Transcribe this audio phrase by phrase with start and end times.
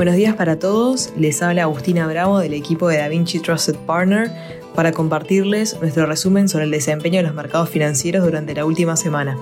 [0.00, 4.30] Buenos días para todos, les habla Agustina Bravo del equipo de DaVinci Trusted Partner
[4.74, 9.36] para compartirles nuestro resumen sobre el desempeño de los mercados financieros durante la última semana.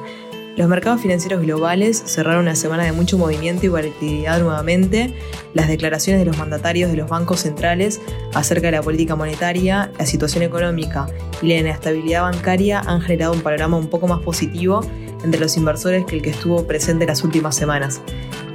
[0.58, 5.14] Los mercados financieros globales cerraron una semana de mucho movimiento y volatilidad nuevamente.
[5.54, 8.00] Las declaraciones de los mandatarios de los bancos centrales
[8.34, 11.06] acerca de la política monetaria, la situación económica
[11.42, 14.80] y la inestabilidad bancaria han generado un panorama un poco más positivo
[15.22, 18.00] entre los inversores que el que estuvo presente en las últimas semanas.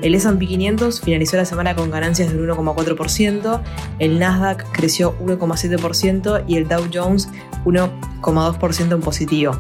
[0.02, 3.62] El S&P 500 finalizó la semana con ganancias del 1,4%,
[4.00, 7.30] el Nasdaq creció 1,7% y el Dow Jones
[7.64, 9.58] 1,2% en positivo.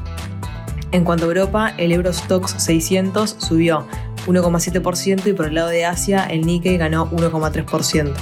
[0.94, 3.88] En cuanto a Europa, el Eurostox 600 subió
[4.28, 8.14] 1,7% y por el lado de Asia el Nikkei ganó 1,3%.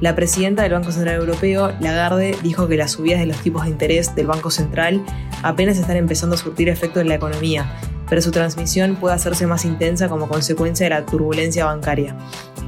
[0.00, 3.70] La presidenta del Banco Central Europeo, Lagarde, dijo que las subidas de los tipos de
[3.70, 5.04] interés del Banco Central
[5.42, 7.78] apenas están empezando a surtir efecto en la economía,
[8.08, 12.16] pero su transmisión puede hacerse más intensa como consecuencia de la turbulencia bancaria.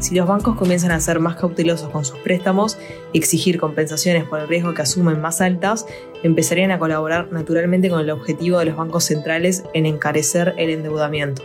[0.00, 2.78] Si los bancos comienzan a ser más cautelosos con sus préstamos
[3.12, 5.84] y exigir compensaciones por el riesgo que asumen más altas,
[6.22, 11.42] empezarían a colaborar naturalmente con el objetivo de los bancos centrales en encarecer el endeudamiento.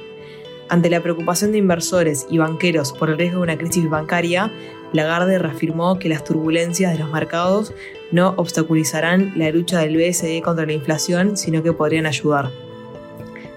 [0.69, 4.49] Ante la preocupación de inversores y banqueros por el riesgo de una crisis bancaria,
[4.93, 7.73] Lagarde reafirmó que las turbulencias de los mercados
[8.13, 12.51] no obstaculizarán la lucha del BSE contra la inflación, sino que podrían ayudar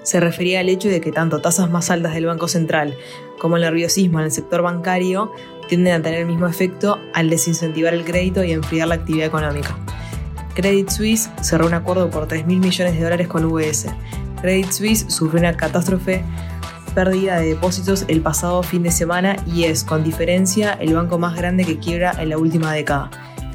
[0.08, 2.96] se refería al hecho de que tanto tasas más altas del Banco Central
[3.38, 5.32] como el nerviosismo en el sector bancario
[5.68, 9.76] tienden a tener el mismo efecto al desincentivar el crédito y enfriar la actividad económica.
[10.54, 13.86] Credit Suisse cerró un acuerdo por 3.000 millones de dólares con UBS.
[14.40, 16.24] Credit Suisse sufrió una catástrofe
[16.94, 21.36] pérdida de depósitos el pasado fin de semana y es, con diferencia, el banco más
[21.36, 23.10] grande que quiebra en la última década.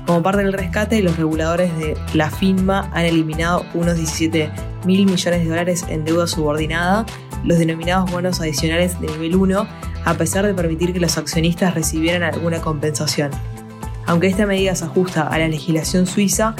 [0.06, 4.50] Como parte del rescate, los reguladores de la FINMA han eliminado unos 17
[4.86, 7.06] mil millones de dólares en deuda subordinada,
[7.44, 9.67] los denominados bonos adicionales de nivel 1,
[10.05, 13.31] a pesar de permitir que los accionistas recibieran alguna compensación.
[14.05, 16.56] Aunque esta medida se ajusta a la legislación suiza,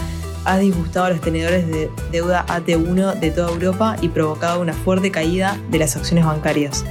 [0.46, 5.12] ha disgustado a los tenedores de deuda AT1 de toda Europa y provocado una fuerte
[5.12, 6.86] caída de las acciones bancarias.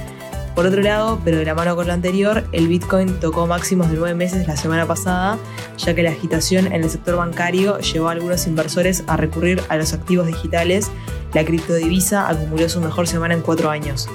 [0.55, 3.97] Por otro lado, pero de la mano con lo anterior, el Bitcoin tocó máximos de
[3.97, 5.39] nueve meses la semana pasada,
[5.77, 9.77] ya que la agitación en el sector bancario llevó a algunos inversores a recurrir a
[9.77, 10.91] los activos digitales.
[11.33, 14.07] La criptodivisa acumuló su mejor semana en cuatro años.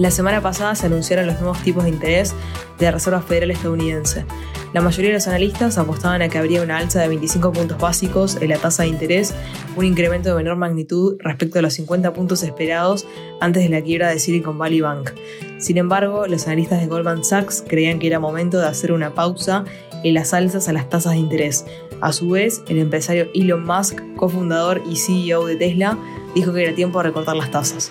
[0.00, 2.34] La semana pasada se anunciaron los nuevos tipos de interés
[2.78, 4.24] de la Reserva Federal estadounidense.
[4.72, 8.38] La mayoría de los analistas apostaban a que habría una alza de 25 puntos básicos
[8.40, 9.34] en la tasa de interés,
[9.76, 13.06] un incremento de menor magnitud respecto a los 50 puntos esperados
[13.42, 15.10] antes de la quiebra de Silicon Valley Bank.
[15.58, 19.66] Sin embargo, los analistas de Goldman Sachs creían que era momento de hacer una pausa
[20.02, 21.66] en las alzas a las tasas de interés.
[22.00, 25.98] A su vez, el empresario Elon Musk, cofundador y CEO de Tesla,
[26.34, 27.90] dijo que era tiempo de recortar las tasas.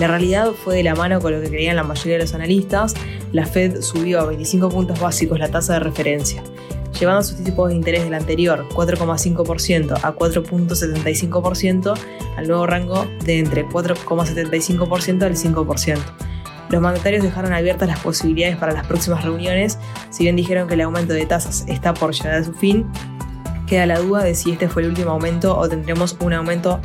[0.00, 2.94] La realidad fue de la mano con lo que creían la mayoría de los analistas.
[3.32, 6.42] La Fed subió a 25 puntos básicos la tasa de referencia,
[6.98, 11.94] llevando sus tipos de interés del anterior 4,5% a 4.75%
[12.36, 15.98] al nuevo rango de entre 4,75% al 5%.
[16.70, 19.78] Los mandatarios dejaron abiertas las posibilidades para las próximas reuniones,
[20.10, 22.86] si bien dijeron que el aumento de tasas está por llegar a su fin,
[23.68, 26.80] queda la duda de si este fue el último aumento o tendremos un aumento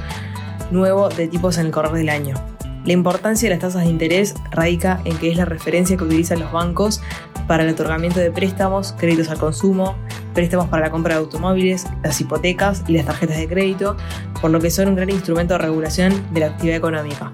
[0.70, 2.36] nuevo de tipos en el correr del año.
[2.86, 6.40] La importancia de las tasas de interés radica en que es la referencia que utilizan
[6.40, 7.02] los bancos
[7.48, 9.96] para el otorgamiento de préstamos, créditos al consumo,
[10.34, 13.98] préstamos para la compra de automóviles, las hipotecas y las tarjetas de crédito,
[14.42, 17.32] por lo que son un gran instrumento de regulación de la actividad económica.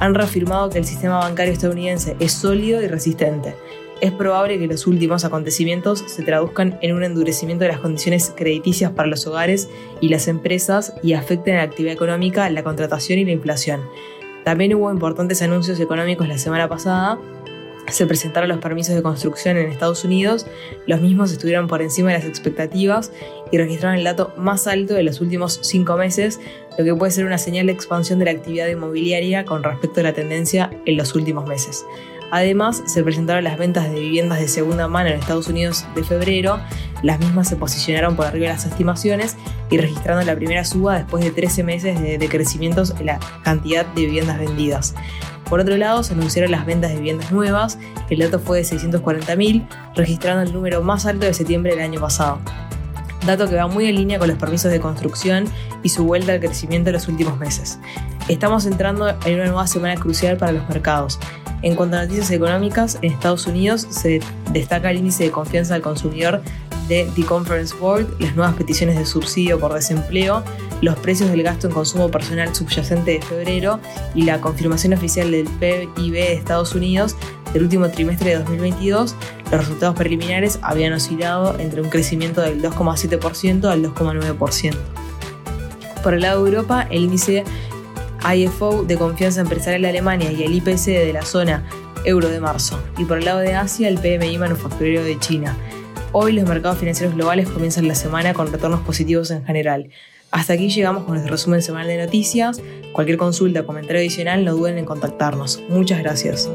[0.00, 3.54] Han reafirmado que el sistema bancario estadounidense es sólido y resistente.
[4.00, 8.92] Es probable que los últimos acontecimientos se traduzcan en un endurecimiento de las condiciones crediticias
[8.92, 9.68] para los hogares
[10.00, 13.82] y las empresas y afecten a la actividad económica, la contratación y la inflación.
[14.44, 17.18] También hubo importantes anuncios económicos la semana pasada.
[17.88, 20.46] Se presentaron los permisos de construcción en Estados Unidos,
[20.86, 23.10] los mismos estuvieron por encima de las expectativas
[23.50, 26.38] y registraron el dato más alto de los últimos cinco meses,
[26.78, 30.04] lo que puede ser una señal de expansión de la actividad inmobiliaria con respecto a
[30.04, 31.84] la tendencia en los últimos meses.
[32.30, 36.60] Además, se presentaron las ventas de viviendas de segunda mano en Estados Unidos de febrero.
[37.02, 39.36] Las mismas se posicionaron por arriba de las estimaciones
[39.70, 44.06] y registrando la primera suba después de 13 meses de decrecimientos en la cantidad de
[44.06, 44.94] viviendas vendidas.
[45.48, 47.78] Por otro lado, se anunciaron las ventas de viviendas nuevas.
[48.08, 49.66] El dato fue de 640.000,
[49.96, 52.40] registrando el número más alto de septiembre del año pasado
[53.26, 55.44] dato que va muy en línea con los permisos de construcción
[55.82, 57.78] y su vuelta al crecimiento en los últimos meses.
[58.28, 61.18] Estamos entrando en una nueva semana crucial para los mercados.
[61.62, 64.20] En cuanto a noticias económicas, en Estados Unidos se
[64.52, 66.40] destaca el índice de confianza del consumidor
[66.88, 70.42] de The Conference Board, las nuevas peticiones de subsidio por desempleo,
[70.80, 73.78] los precios del gasto en consumo personal subyacente de febrero
[74.14, 75.46] y la confirmación oficial del
[75.94, 77.14] PIB de Estados Unidos
[77.52, 79.14] del último trimestre de 2022,
[79.50, 84.74] Los resultados preliminares habían oscilado entre un crecimiento del 2,7% al 2,9%.
[86.02, 87.44] Por el lado de Europa, el índice
[88.34, 91.64] IFO de confianza empresarial de Alemania y el IPC de la zona
[92.04, 92.80] euro de marzo.
[92.98, 95.56] Y por el lado de Asia, el PMI manufacturero de China.
[96.12, 99.90] Hoy los mercados financieros globales comienzan la semana con retornos positivos en general.
[100.30, 102.60] Hasta aquí llegamos con nuestro resumen semanal de noticias.
[102.92, 105.62] Cualquier consulta o comentario adicional no duden en contactarnos.
[105.68, 106.50] Muchas gracias.